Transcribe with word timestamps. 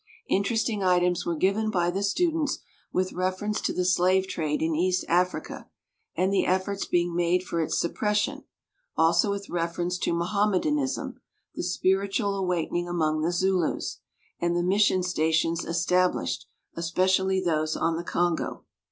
Interesting 0.27 0.81
items 0.83 1.27
were 1.27 1.35
given 1.35 1.69
by 1.69 1.91
the 1.91 2.01
students 2.01 2.57
with 2.91 3.13
reference 3.13 3.61
to 3.61 3.71
the 3.71 3.85
slave 3.85 4.27
trade 4.27 4.59
in 4.59 4.73
East 4.73 5.05
Africa 5.07 5.69
and 6.17 6.33
the 6.33 6.47
efforts 6.47 6.85
being 6.85 7.15
made 7.15 7.43
for 7.43 7.61
its 7.61 7.79
suppression, 7.79 8.43
also 8.97 9.29
with 9.29 9.47
reference 9.47 9.99
to 9.99 10.11
Moham 10.11 10.53
medanism, 10.55 11.17
the 11.53 11.61
spiritual 11.61 12.35
awakening 12.35 12.87
among 12.89 13.21
the 13.21 13.31
Zulus, 13.31 13.99
and 14.39 14.55
the 14.57 14.63
mission 14.63 15.03
stations 15.03 15.63
estab 15.63 16.15
lished, 16.15 16.45
especially 16.75 17.39
those 17.39 17.77
on 17.77 17.95
the 17.95 18.03
Congo. 18.03 18.65